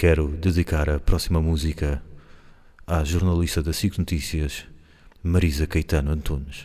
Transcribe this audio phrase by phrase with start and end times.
[0.00, 2.02] Quero dedicar a próxima música
[2.86, 4.64] à jornalista da SIC Notícias,
[5.22, 6.64] Marisa Caetano Antunes.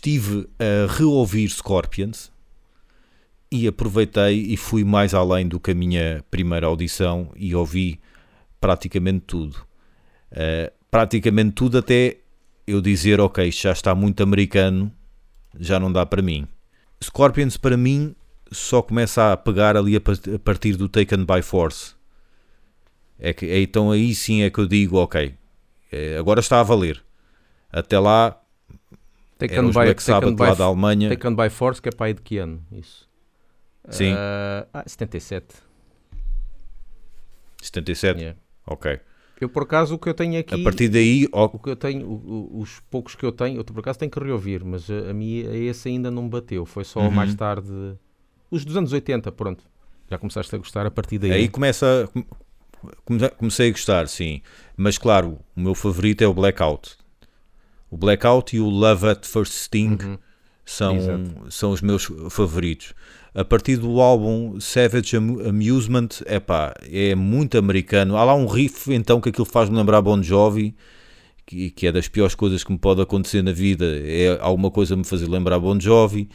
[0.00, 2.32] Estive a reouvir Scorpions
[3.52, 8.00] e aproveitei e fui mais além do que a minha primeira audição e ouvi
[8.58, 9.56] praticamente tudo.
[10.32, 12.16] Uh, praticamente tudo até
[12.66, 14.90] eu dizer, ok, já está muito americano,
[15.58, 16.48] já não dá para mim.
[17.04, 18.16] Scorpions para mim
[18.50, 21.94] só começa a pegar ali a pa- a partir do Taken by Force.
[23.18, 25.34] É que, é, então aí sim é que eu digo, ok,
[25.92, 27.04] eh, agora está a valer.
[27.70, 28.40] Até lá,
[29.40, 31.08] Taken eram os by, Black Sabbath taken lá by, da Alemanha.
[31.08, 32.62] Taken by Force, que é aí de que ano?
[32.70, 33.08] Isso.
[33.88, 34.12] Sim.
[34.16, 35.46] Ah, ah, 77.
[37.62, 38.38] 77, Yeah.
[38.66, 39.00] ok.
[39.40, 40.54] Eu, por acaso, o que eu tenho aqui.
[40.60, 43.58] A partir daí, ó, O que eu tenho, o- o- os poucos que eu tenho,
[43.58, 46.28] eu por acaso tenho que reouvir, mas a, a mim a esse ainda não me
[46.28, 46.66] bateu.
[46.66, 47.10] Foi só Uhum.
[47.10, 47.68] mais tarde.
[48.50, 49.64] Os dos anos 80, pronto.
[50.10, 51.32] Já começaste a gostar a partir daí.
[51.32, 52.08] aí começa.
[53.04, 54.42] come- Comecei a gostar, sim.
[54.76, 56.96] Mas claro, o meu favorito é o Blackout.
[57.90, 60.18] O Blackout e o Love at First Sting Uhum.
[60.64, 61.30] são, Exato.
[61.50, 62.94] são os meus favoritos.
[63.34, 68.16] A partir do álbum Savage Am- Amusement, epá, é muito americano.
[68.16, 70.74] Há lá um riff então que aquilo faz-me lembrar Bon Jovi,
[71.46, 73.84] que, que é das piores coisas que me pode acontecer na vida.
[74.04, 76.28] É alguma coisa a me fazer lembrar Bon Jovi.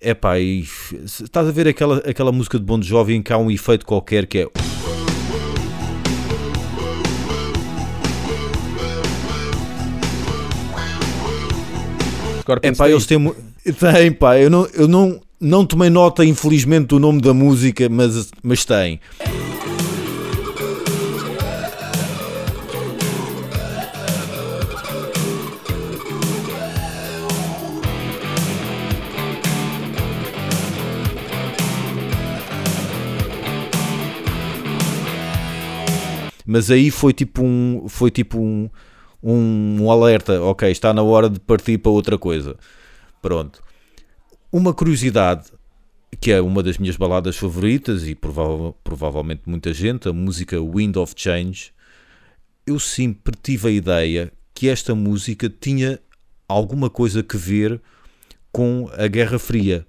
[0.00, 0.64] Epá, e
[1.04, 4.26] estás a ver aquela, aquela música de Bon Jovi em que há um efeito qualquer
[4.26, 4.46] que é
[12.52, 13.34] Scorpions Epá, tem eles têm.
[13.78, 18.30] Tem, pá, eu não, eu não, não tomei nota, infelizmente, do nome da música, mas,
[18.42, 19.00] mas tem.
[36.44, 38.68] Mas aí foi tipo um, foi tipo um,
[39.22, 42.56] um, um alerta, ok, está na hora de partir para outra coisa.
[43.20, 43.62] Pronto.
[44.50, 45.50] Uma curiosidade,
[46.20, 50.96] que é uma das minhas baladas favoritas e prova- provavelmente muita gente, a música Wind
[50.96, 51.72] of Change,
[52.66, 55.98] eu sempre tive a ideia que esta música tinha
[56.46, 57.80] alguma coisa que ver
[58.52, 59.86] com a Guerra Fria.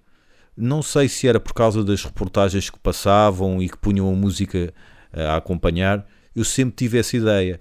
[0.55, 4.73] Não sei se era por causa das reportagens que passavam e que punham a música
[5.11, 7.59] eh, a acompanhar, eu sempre tive essa ideia.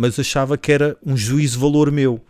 [0.00, 2.20] Mas achava que era um juízo de valor meu.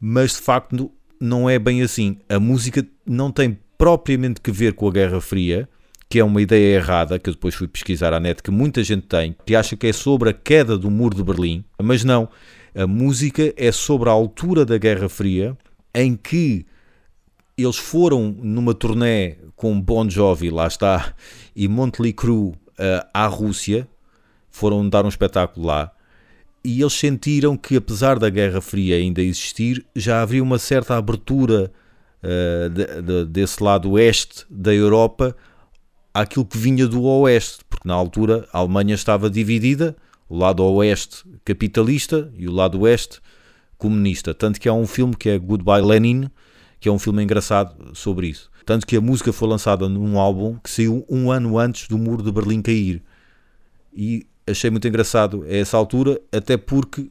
[0.00, 2.18] Mas de facto não é bem assim.
[2.28, 5.68] A música não tem propriamente que ver com a Guerra Fria,
[6.08, 9.06] que é uma ideia errada, que eu depois fui pesquisar à net, que muita gente
[9.06, 12.28] tem, que acha que é sobre a queda do muro de Berlim, mas não.
[12.74, 15.56] A música é sobre a altura da Guerra Fria,
[15.94, 16.66] em que
[17.56, 21.14] eles foram numa turnê com Bon Jovi, lá está,
[21.54, 23.86] e Motley Crue eh, à Rússia,
[24.50, 25.92] foram dar um espetáculo lá,
[26.64, 31.72] e eles sentiram que apesar da Guerra Fria ainda existir, já havia uma certa abertura
[32.22, 35.36] eh, de- de- desse lado oeste da Europa
[36.14, 39.96] àquilo que vinha do oeste, porque na altura a Alemanha estava dividida,
[40.28, 43.20] o lado oeste capitalista e o lado oeste
[43.76, 44.32] comunista.
[44.32, 46.28] Tanto que há um filme que é Goodbye Lenin,
[46.78, 48.50] que é um filme engraçado sobre isso.
[48.64, 52.22] Tanto que a música foi lançada num álbum que saiu um ano antes do muro
[52.22, 53.02] de Berlim cair.
[53.92, 57.10] E achei muito engraçado a essa altura, até porque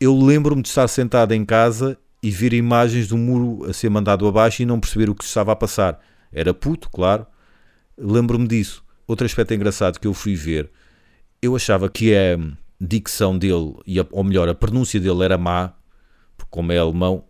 [0.00, 4.26] eu lembro-me de estar sentado em casa e ver imagens do muro a ser mandado
[4.26, 6.00] abaixo e não perceber o que estava a passar.
[6.32, 7.26] Era puto, claro.
[7.96, 8.82] Lembro-me disso.
[9.06, 10.70] Outro aspecto engraçado que eu fui ver,
[11.40, 12.38] eu achava que a
[12.80, 13.74] dicção dele,
[14.12, 15.72] ou melhor, a pronúncia dele era má,
[16.50, 17.24] como é alemão,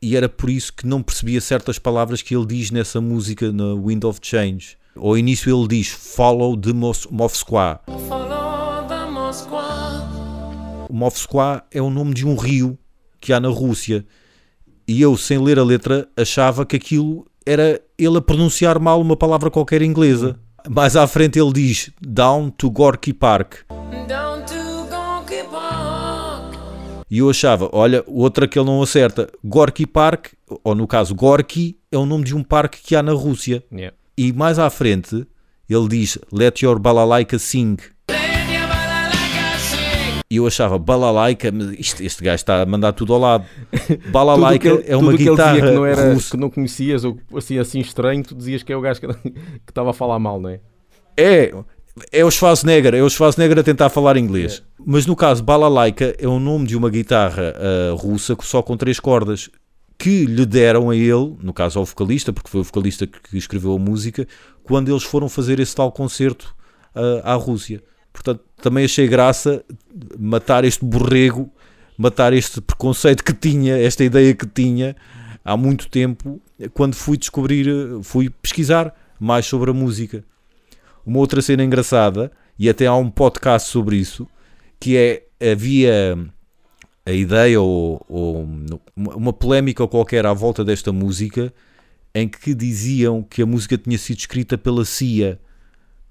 [0.00, 3.74] e era por isso que não percebia certas palavras que ele diz nessa música, na
[3.74, 4.76] Wind of Change.
[4.96, 7.80] Ao início ele diz Follow the Mos- Moskwa.
[8.08, 8.41] Follow.
[10.94, 10.98] O
[11.70, 12.78] é o nome de um rio
[13.18, 14.04] que há na Rússia.
[14.86, 19.16] E eu, sem ler a letra, achava que aquilo era ele a pronunciar mal uma
[19.16, 20.38] palavra qualquer inglesa.
[20.68, 23.60] Mais à frente ele diz Down to Gorky Park.
[24.06, 26.56] Down to Gonky Park.
[27.10, 29.30] E eu achava, olha, outra que ele não acerta.
[29.42, 33.12] Gorky Park, ou no caso Gorky, é o nome de um parque que há na
[33.12, 33.64] Rússia.
[33.72, 33.96] Yeah.
[34.14, 35.26] E mais à frente
[35.70, 37.78] ele diz Let your balalaika sing.
[40.32, 43.44] E eu achava balalaika, isto, este gajo está a mandar tudo ao lado.
[44.58, 46.30] Que ele- é uma o que ele guitarra dizia que não, era, russa.
[46.30, 49.32] que não conhecias ou assim, assim estranho, tu dizias que é o gajo que que
[49.68, 50.60] estava a falar mal, não é?
[51.18, 51.52] É,
[52.10, 54.62] é o Schwarzenegger, é o Schwarzenegger a tentar falar inglês.
[54.82, 58.98] Mas no caso, balalaika é o nome de uma guitarra ah, russa só com três
[58.98, 59.50] cordas
[59.98, 63.74] que lhe deram a ele, no caso ao vocalista, porque foi o vocalista que escreveu
[63.74, 64.26] a música,
[64.64, 66.56] quando eles foram fazer esse tal concerto
[66.94, 67.82] ah, à Rússia.
[68.12, 69.64] Portanto, também achei graça
[70.18, 71.50] matar este borrego,
[71.96, 74.94] matar este preconceito que tinha, esta ideia que tinha
[75.44, 76.40] há muito tempo,
[76.74, 77.68] quando fui descobrir,
[78.02, 80.24] fui pesquisar mais sobre a música.
[81.04, 84.28] Uma outra cena engraçada, e até há um podcast sobre isso,
[84.78, 86.16] que é havia
[87.04, 88.48] a ideia ou, ou
[88.96, 91.52] uma polémica qualquer à volta desta música
[92.14, 95.40] em que diziam que a música tinha sido escrita pela CIA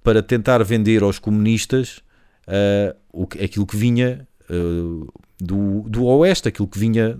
[0.04, 2.02] para tentar vender aos comunistas
[2.48, 5.08] ah, o aquilo que vinha ah,
[5.40, 7.18] do, do Oeste, aquilo que vinha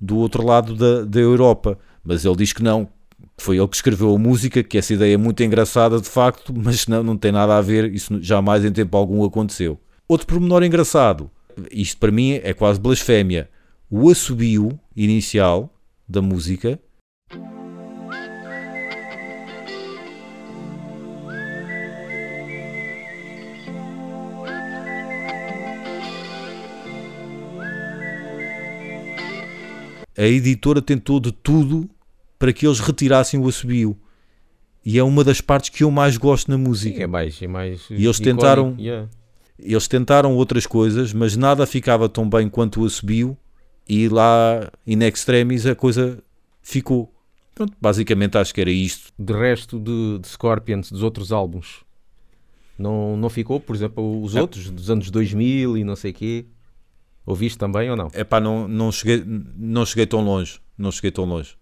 [0.00, 1.78] do outro lado da, da Europa.
[2.04, 2.88] Mas ele diz que não,
[3.36, 6.86] foi ele que escreveu a música, que essa ideia é muito engraçada de facto, mas
[6.86, 9.78] não, não tem nada a ver, isso jamais em tempo algum aconteceu.
[10.06, 11.30] Outro pormenor engraçado,
[11.70, 13.48] isto para mim é quase blasfémia,
[13.90, 15.72] o assobio inicial
[16.08, 16.78] da música
[30.18, 31.88] a editora tentou de tudo
[32.38, 33.96] para que eles retirassem o assobio.
[34.84, 37.02] E é uma das partes que eu mais gosto na música.
[37.02, 37.86] É mais, é mais.
[37.90, 39.08] E eles icónico, tentaram- yeah.
[39.58, 43.36] Eles tentaram outras coisas, mas nada ficava tão bem quanto o assobio.
[43.88, 46.22] E lá, in extremis, a coisa
[46.62, 47.12] ficou.
[47.54, 49.12] Pronto, basicamente acho que era isto.
[49.18, 51.82] De resto de, de Scorpions, dos outros álbuns,
[52.78, 53.58] não, não ficou?
[53.58, 54.40] Por exemplo, os É.
[54.40, 56.46] outros dos anos 2000 e não sei quê.
[57.28, 58.08] Ouviste também ou não?
[58.14, 60.58] É pá, não, não, cheguei, não cheguei tão longe.
[60.78, 61.56] Não cheguei tão longe.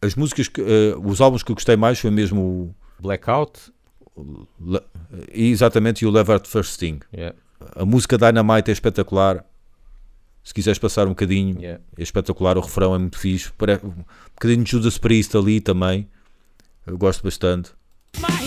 [0.00, 2.74] As músicas, que, eh, os álbuns que eu gostei mais foi mesmo o.
[3.02, 3.70] Blackout?
[4.58, 4.80] Le-
[5.30, 7.00] exatamente, e o Love at First Thing.
[7.12, 7.36] Yeah,
[7.76, 9.44] A música Dynamite é espetacular.
[10.42, 11.82] Se quiseres passar um bocadinho, yeah.
[11.98, 12.56] é espetacular.
[12.56, 13.50] O refrão é muito fixe.
[13.82, 14.04] Um
[14.34, 16.08] bocadinho de Judas Priest ali também.
[16.86, 17.72] Eu gosto bastante.
[18.18, 18.43] My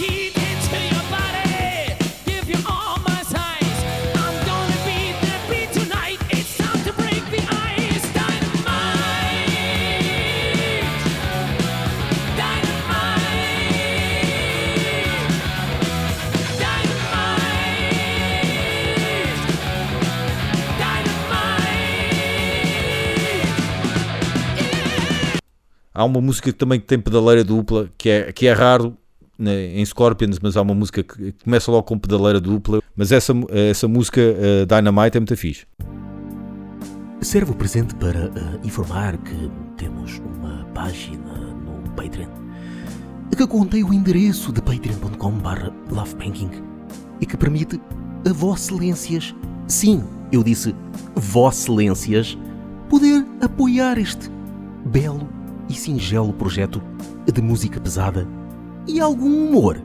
[25.98, 28.96] Há uma música também que tem pedaleira dupla, que é, que é raro
[29.38, 32.84] né, em Scorpions, mas há uma música que começa logo com pedaleira dupla.
[32.96, 35.66] Mas essa, essa música eh, Dynamite é muito fixe.
[37.20, 42.30] Serve o presente para eh, informar que temos uma página no Patreon
[43.38, 46.50] que contém o endereço de patreon.com.br lovebanking
[47.22, 47.80] e que permite
[48.28, 49.36] a Vosselências,
[49.68, 50.76] sim, eu disse
[51.16, 52.36] Vosselências,
[52.90, 54.32] poder apoiar este
[54.86, 55.37] belo
[55.70, 56.82] e singelo projeto
[57.32, 58.28] de música pesada
[58.88, 59.82] e algum humor.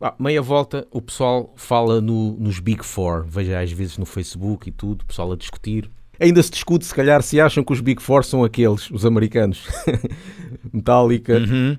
[0.00, 3.24] Ah, meia volta, o pessoal fala no- nos Big Four.
[3.28, 5.90] Veja às vezes no Facebook e tudo, o pessoal a discutir.
[6.18, 9.66] Ainda se discute, se calhar, se acham que os Big Four são aqueles, os americanos.
[10.72, 11.34] Metallica,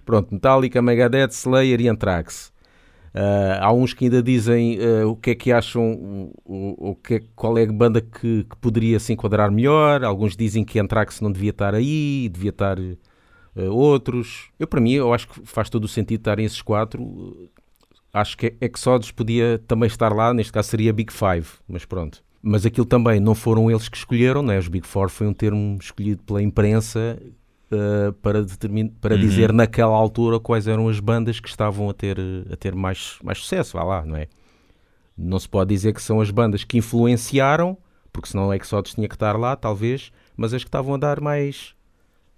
[0.05, 2.50] pronto, Metallica, Megadeth, Slayer e Anthrax.
[3.13, 7.15] Ah, há uns que ainda dizem ah, o que é que acham, o, o- que
[7.15, 10.03] é- qual é a banda que, que poderia se enquadrar melhor.
[10.03, 14.49] Alguns dizem que Anthrax não devia estar aí, devia estar ah, outros.
[14.59, 17.49] Eu, para mim, eu acho que faz todo o sentido estarem esses quatro.
[18.13, 22.21] Acho que Exodus podia também estar lá, neste caso seria Big Five, mas pronto.
[22.41, 24.57] Mas aquilo também não foram eles que escolheram, né?
[24.57, 27.17] os Big Four foi um termo escolhido pela imprensa
[27.71, 32.17] eh, para, determin- para dizer naquela altura quais eram as bandas que estavam a ter,
[32.51, 34.27] a ter mais, mais sucesso, vá lá, não é?
[35.17, 37.77] Não se pode dizer que são as bandas que influenciaram,
[38.11, 41.21] porque senão o Exodus tinha que estar lá, talvez, mas as que estavam a dar
[41.21, 41.73] mais.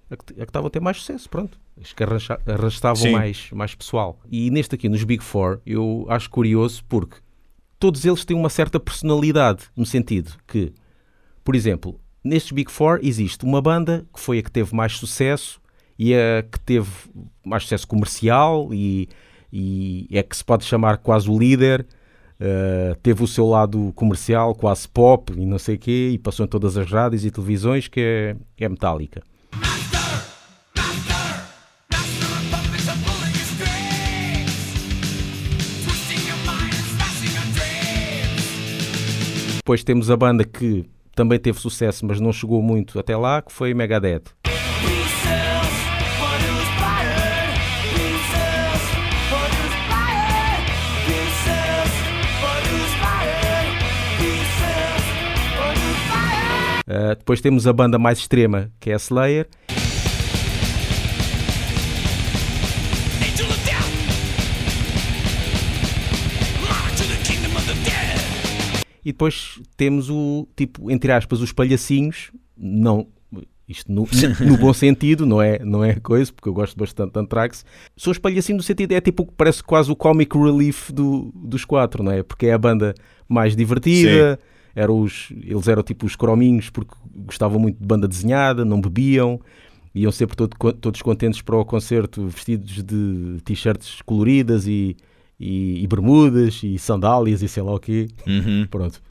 [0.09, 1.57] a que, a que estavam a ter mais sucesso, pronto.
[1.81, 3.11] As que arrancha- arrastavam Sim.
[3.13, 4.19] mais, mais pessoal.
[4.29, 7.17] E neste aqui, nos Big Four, eu acho curioso porque
[7.79, 10.71] todos eles têm uma certa personalidade, no sentido que,
[11.43, 15.59] por exemplo, nestes Big Four existe uma banda que foi a que teve mais sucesso
[15.99, 16.89] e a que teve
[17.45, 19.09] mais sucesso comercial e,
[19.51, 21.85] e é que se pode chamar quase o líder.
[22.39, 26.45] Uh, teve o seu lado comercial, quase pop e não sei o quê, e passou
[26.45, 29.21] em todas as rádios e televisões, que é, é Metallica.
[39.57, 43.51] Depois temos a banda que também teve sucesso, mas não chegou muito até lá, que
[43.51, 44.23] foi Megadeth.
[56.85, 59.47] Uh, depois temos a banda mais extrema, que é a Slayer.
[69.05, 73.07] E depois temos o, tipo, entre aspas, os palhacinhos, não,
[73.67, 74.07] isto no,
[74.45, 77.65] no bom sentido, não é, não é coisa, porque eu gosto bastante de Anthrax.
[77.97, 82.03] São os palhacinhos no sentido, é tipo, parece quase o comic relief do, dos quatro,
[82.03, 82.23] não é?
[82.23, 82.93] Porque é a banda
[83.27, 84.39] mais divertida,
[84.75, 89.39] eram os, eles eram tipo os crominhos porque gostavam muito de banda desenhada, não bebiam,
[89.93, 94.95] iam sempre todo- todos contentes para o concerto vestidos de t-shirts coloridas e,
[95.39, 98.07] e, e bermudas e sandálias e sei lá o quê.
[98.27, 98.65] Uhum.
[98.69, 99.01] Pronto.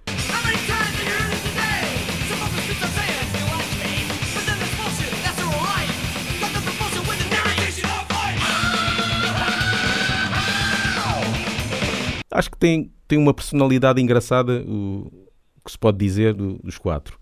[12.30, 15.10] Acho que tem, tem uma personalidade engraçada, o
[15.64, 17.18] que se pode dizer do- dos quatro.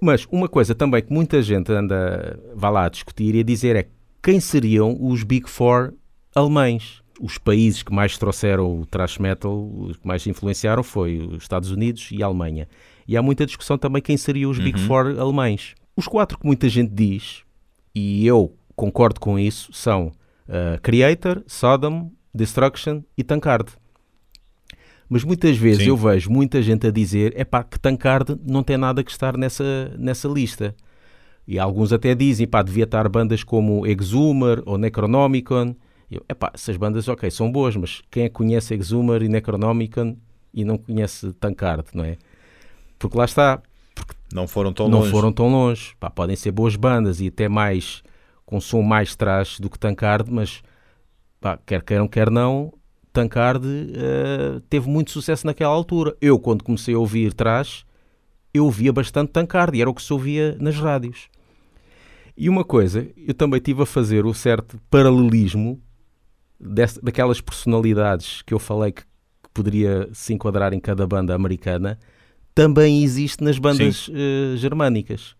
[0.00, 3.76] Mas uma coisa também que muita gente anda, vai lá a discutir e a dizer
[3.76, 3.88] é
[4.22, 5.92] quem seriam os Big Four
[6.34, 7.02] alemães?
[7.20, 11.70] Os países que mais trouxeram o thrash metal, os que mais influenciaram foi os Estados
[11.70, 12.68] Unidos e a Alemanha.
[13.08, 15.74] E há muita discussão também quem seriam os Big Four alemães.
[15.96, 17.42] Os quatro que muita gente diz,
[17.94, 20.08] e eu concordo com isso, são
[20.48, 23.72] uh, Creator, Sodom, Destruction e Tankard.
[25.08, 25.88] Mas muitas vezes Sim.
[25.88, 29.36] eu vejo muita gente a dizer é pá, que Tankard não tem nada que estar
[29.36, 30.74] nessa, nessa lista.
[31.46, 35.76] E alguns até dizem, pá, devia estar bandas como Exhumer ou Necronomicon.
[36.10, 40.16] Eu, epá, essas bandas, ok, são boas, mas quem é que conhece Exhumer e Necronomicon
[40.54, 42.16] e não conhece Tankard, não é?
[42.98, 43.60] Porque lá está,
[44.32, 45.10] Não foram tão não longe.
[45.10, 45.94] foram tão longe.
[45.98, 48.02] Pá, podem ser boas bandas e até mais
[48.44, 50.62] com som mais trash do que Tankard, mas
[51.40, 52.72] pá, quer queiram, quer não,
[53.12, 56.16] Tankard eh, teve muito sucesso naquela altura.
[56.20, 57.84] Eu, quando comecei a ouvir trash,
[58.54, 61.28] eu ouvia bastante Tankard e era o que se ouvia nas rádios.
[62.36, 65.80] E uma coisa, eu também tive a fazer o certo paralelismo
[66.58, 71.98] desse- daquelas personalidades que eu falei que, que poderia se enquadrar em cada banda americana,
[72.54, 75.34] também existe nas bandas eh, germânicas.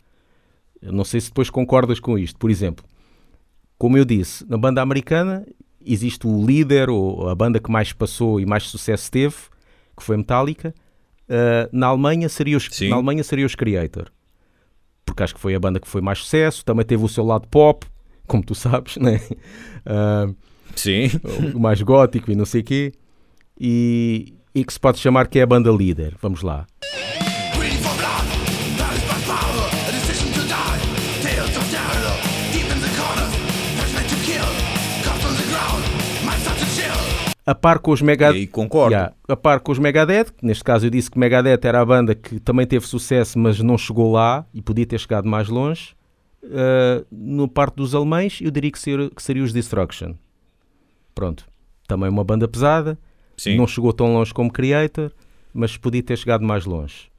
[0.82, 2.38] Eu não sei se depois concordas com isto.
[2.38, 2.84] Por exemplo,
[3.78, 5.46] como eu disse, na banda americana
[5.84, 9.34] existe o líder ou a banda que mais passou e mais sucesso teve,
[9.96, 10.74] que foi Metallica.
[11.28, 12.88] Uh, na Alemanha seria os Sim.
[12.90, 14.10] na Alemanha seria os Creator.
[15.04, 17.48] Porque acho que foi a banda que foi mais sucesso, também teve o seu lado
[17.48, 17.86] pop,
[18.26, 19.20] como tu sabes, né?
[19.86, 20.34] Uh,
[20.74, 21.10] Sim.
[21.54, 22.92] o mais gótico e não sei quê.
[23.58, 26.14] E, e que se pode chamar que é a banda líder.
[26.20, 26.66] Vamos lá.
[37.48, 38.36] A par com os E Megadeth.
[38.38, 38.92] aí concordo.
[38.92, 42.12] Yeah, a par com os Megadeth, neste caso eu disse que Megadeth era a banda
[42.12, 45.94] que também teve sucesso, mas não chegou lá e podia ter chegado mais longe.
[46.42, 50.14] Uh, no parte dos alemães, eu diria que, ser, que seria os Destruction.
[51.16, 51.48] Pronto.
[51.88, 52.98] Também uma banda pesada,
[53.38, 53.56] Sim.
[53.56, 55.10] não chegou tão longe como Creator,
[55.52, 57.10] mas podia ter chegado mais longe.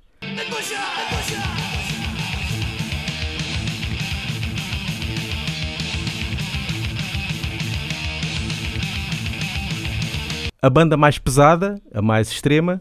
[10.62, 12.80] A banda mais pesada, a mais extrema,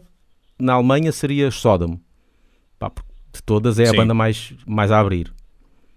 [0.59, 1.97] na Alemanha seria Sodom.
[2.77, 2.91] Pá,
[3.33, 3.97] de todas é a Sim.
[3.97, 5.33] banda mais, mais a abrir.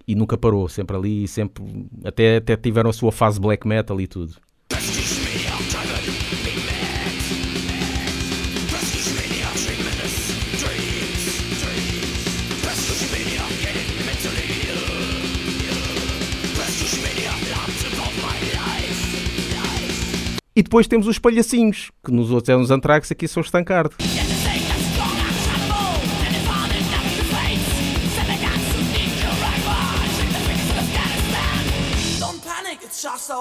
[0.07, 1.63] E nunca parou, sempre ali, sempre.
[2.03, 4.35] Até, até tiveram a sua fase black metal e tudo.
[20.53, 23.49] E depois temos os palhacinhos, que nos outros eram os Anthrax, aqui são os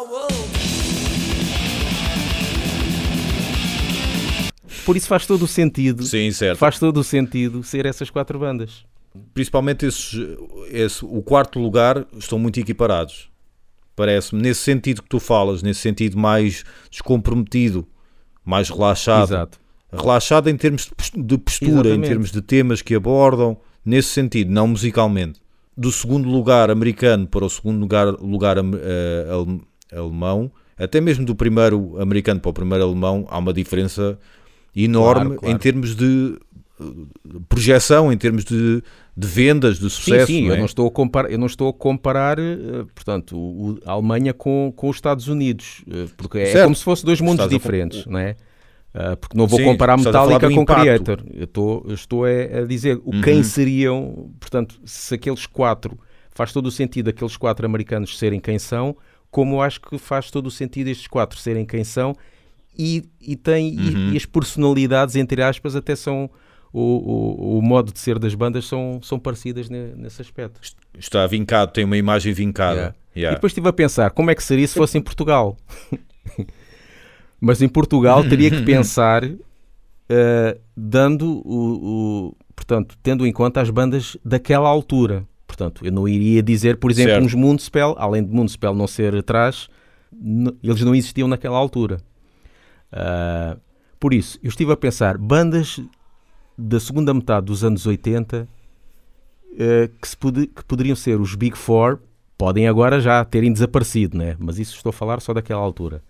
[0.09, 0.35] world.
[4.87, 6.05] Por isso faz todo o sentido.
[6.05, 6.59] Sim, certo.
[6.59, 8.85] Faz todo o sentido ser essas quatro bandas.
[9.35, 10.13] Principalmente esses,
[10.69, 13.30] esse, o quarto lugar estão muito equiparados.
[14.01, 17.87] Parece-me, nesse sentido que tu falas, nesse sentido mais descomprometido,
[18.43, 19.29] mais relaxado.
[19.29, 19.59] Exato.
[19.93, 22.09] Relaxado em termos de pos- de postura, em Exatamente.
[22.09, 25.39] termos de temas que abordam, nesse sentido, não musicalmente.
[25.77, 29.61] Do segundo lugar americano para o segundo lugar, lugar ale-
[29.93, 34.19] alemão, até mesmo do primeiro americano para o primeiro alemão, há uma diferença
[34.75, 35.55] enorme Claro, claro.
[35.55, 36.39] em termos de
[37.49, 38.83] projeção, em termos de,
[39.17, 40.27] de vendas, de sucesso.
[40.27, 40.57] sim, sim, não é?
[40.57, 44.33] eu, não estou a comparar, eu não estou a comparar, eh, portanto, o- a Alemanha
[44.33, 46.65] com, com os Estados Unidos, eh, porque é Certo.
[46.65, 48.37] como se fossem dois mundos Estás a diferentes, não é?
[48.93, 51.05] Ah, porque não vou Sim, comparar a Metallica com impacto.
[51.05, 51.25] Creator.
[51.33, 53.43] Eu estou, eu estou é a, a dizer o quem Uhum.
[53.45, 55.97] seriam, portanto, se aqueles quatro
[56.33, 58.97] faz todo o sentido aqueles quatro americanos serem quem são,
[59.31, 62.17] como eu acho que faz todo o sentido estes quatro serem quem são
[62.77, 64.13] e, e tem e- Uhum.
[64.13, 66.29] e, as personalidades, entre aspas, até são
[66.73, 70.61] o, o, o modo de ser das bandas são, são parecidas ne- nesse aspecto.
[70.99, 72.75] Está vincado, tem uma imagem vincada.
[72.77, 72.97] Yeah.
[73.17, 73.33] Yeah.
[73.33, 75.57] E depois estive a pensar como é que seria se fosse em Portugal.
[77.41, 79.25] Mas em Portugal teria que pensar
[80.09, 85.27] eh, dando o, o- portanto, tendo em conta as bandas daquela altura.
[85.47, 87.25] Portanto, eu não iria dizer, por exemplo, Certo.
[87.25, 89.69] uns Moonspell, além de Moonspell não ser atrás,
[90.63, 91.99] eles não existiam naquela altura.
[92.93, 93.57] Ah,
[93.99, 95.81] por isso, eu estive a pensar, bandas
[96.61, 98.49] da segunda metade dos anos 80
[99.59, 101.99] eh, que, se pode- que poderiam ser os Big Four,
[102.39, 104.37] podem agora já terem desaparecido, né?
[104.39, 106.03] mas isso estou a falar só daquela altura.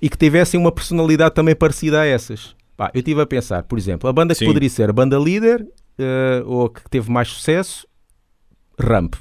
[0.00, 2.54] E que tivessem uma personalidade também parecida a essas.
[2.76, 4.46] Pá, eu estive a pensar, por exemplo, a banda que Sim.
[4.46, 5.66] poderia ser a banda líder
[5.98, 7.86] eh, ou que teve mais sucesso,
[8.78, 9.14] Ramp.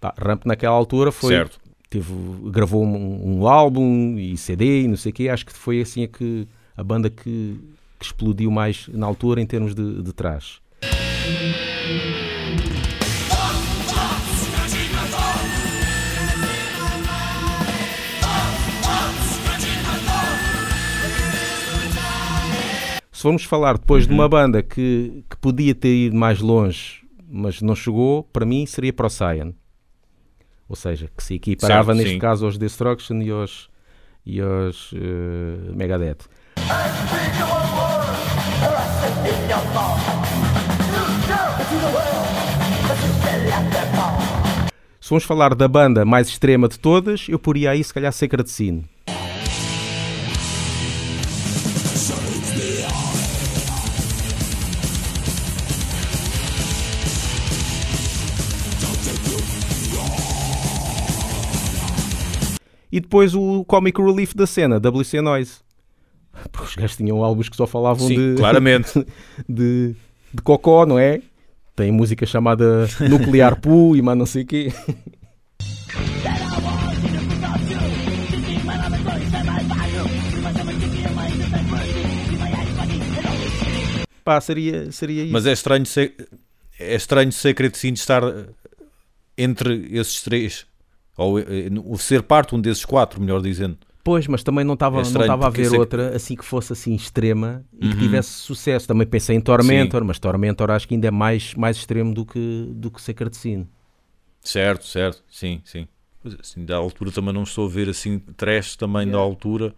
[0.00, 1.58] Pá, Ramp naquela altura foi, Certo.
[1.88, 2.12] teve,
[2.50, 5.28] gravou um, um álbum e CD e não sei o quê.
[5.30, 7.58] Acho que foi assim a, que, a banda que,
[8.00, 10.58] que explodiu mais na altura em termos de, de trás.
[23.12, 27.60] Se formos falar depois de uma banda que, que podia ter ido mais longe, mas
[27.60, 29.52] não chegou, para mim seria Procyon.
[30.66, 32.18] Ou seja, que se equiparava Certo, neste sim.
[32.18, 33.68] caso aos Destruction e aos,
[34.24, 36.28] e aos eh, Megadeth.
[45.00, 48.48] Se vamos falar da banda mais extrema de todas, eu poria aí se calhar Sacred
[48.48, 48.84] Sin.
[62.92, 65.69] E depois o Comic Relief da cena, WC Noise.
[66.50, 69.06] Porque os gajos tinham álbuns que só falavam Sim, de, claramente.
[69.48, 69.94] de,
[70.32, 71.20] de cocó, não é?
[71.76, 74.72] Tem música chamada Nuclear Poo e mais não sei o quê.
[84.24, 85.32] Pá, seria, seria isso.
[85.32, 86.14] Mas é estranho ser,
[86.78, 88.22] é estranho Secret Sin estar
[89.36, 90.66] entre esses três.
[91.16, 93.78] Ou eh, no- ser parte um desses quatro, melhor dizendo.
[94.02, 96.44] Pois, mas também não estava É não estava a ver é que- outra assim que
[96.44, 97.98] fosse assim extrema e que Uhum.
[97.98, 98.88] tivesse sucesso.
[98.88, 102.66] Também pensei em Tormentor, mas Tormentor acho que ainda é mais, mais extremo do que,
[102.74, 103.66] do que Sacred Sin.
[104.42, 105.86] Certo, certo, sim, sim.
[106.24, 109.74] Mas assim, da altura também não estou a ver assim trash também da altura.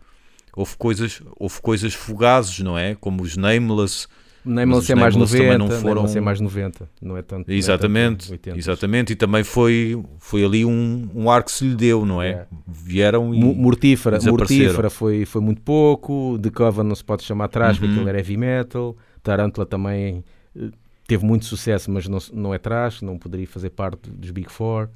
[0.55, 2.95] Houve coisas, houve coisas fugazes, não é?
[2.95, 4.07] Como os Nameless.
[4.45, 7.39] Nameless os é mais Nameless também 90, não foram- é mais 90, não é tanto.
[7.47, 8.59] não é tanto Exatamente, 80.
[8.59, 9.13] exatamente.
[9.13, 12.31] E também foi, foi ali um, um ar que se lhe deu, não é?
[12.31, 12.47] É.
[12.67, 13.39] Vieram e.
[13.41, 14.19] Mortífera.
[14.21, 17.93] Mortífera foi, foi muito pouco, The Coven não se pode chamar atrás porque Uhum.
[17.99, 20.25] aquilo era heavy metal, Tarantula também
[20.57, 20.71] eh,
[21.07, 24.89] teve muito sucesso, mas não, não é trash, não poderia fazer parte dos Big Four.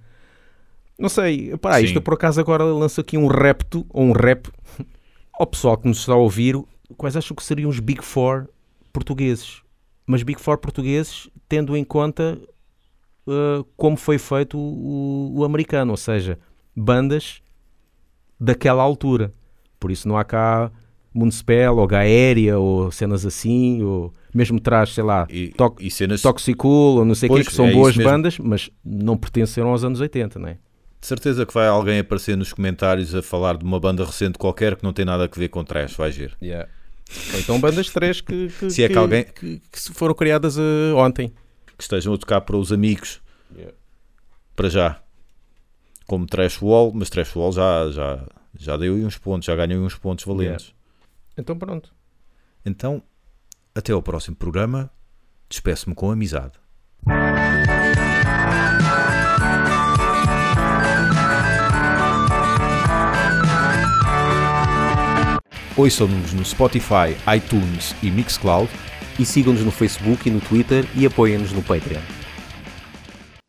[0.99, 4.49] Não sei, pá, isto eu por acaso agora lanço aqui um repto, ou um rap,
[5.39, 6.57] ao pessoal que nos está a ouvir,
[6.97, 8.49] quais acham que seriam os Big Four
[8.97, 9.61] portugueses?
[10.07, 12.39] Mas Big Four portugueses tendo em conta
[13.29, 16.39] eh, como foi feito o, o americano, ou seja,
[16.75, 17.43] bandas
[18.41, 19.33] daquela altura.
[19.79, 20.71] Por isso não há cá
[21.13, 26.23] Municipal ou Gaéria ou cenas assim, ou mesmo traz, sei lá, E, Toc- e cenas.
[26.23, 29.83] Toxicool ou não sei o Pois, que são é boas bandas, mas não pertenceram aos
[29.85, 30.59] anos 80, não é?
[31.01, 34.77] De certeza que vai alguém aparecer nos comentários a falar de uma banda recente qualquer
[34.77, 36.37] que não tem nada a ver com trash, vais ver.
[37.35, 40.92] Ou então bandas três que, que, Se é que alguém- que, que foram criadas eh,
[40.95, 41.33] ontem.
[41.77, 43.21] Que estejam a tocar para os amigos.
[43.55, 43.75] Yeah.
[44.55, 45.01] Para já.
[46.07, 48.27] Como Trash Wall, mas Trash Wall já, já,
[48.59, 50.73] já deu uns pontos, já ganhou uns pontos valentes.
[51.37, 51.92] Então pronto.
[52.64, 53.03] Então,
[53.75, 54.90] até ao próximo programa.
[55.49, 56.53] Despeço-me com amizade.
[65.77, 68.71] Ouçam-nos no Spotify, iTunes e Mixcloud.
[69.19, 72.01] E sigam-nos no Facebook e no Twitter e apoiem-nos no Patreon.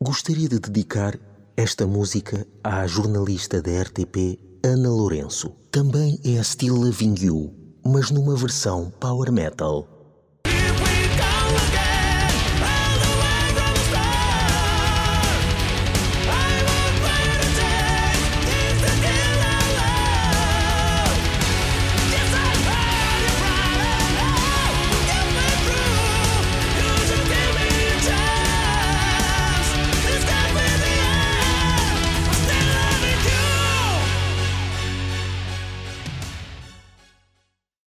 [0.02, 1.18] Gostaria de dedicar
[1.56, 5.54] esta música à jornalista da RTP Ana Lourenço.
[5.70, 9.97] Também é a Still Loving You, mas numa versão power metal.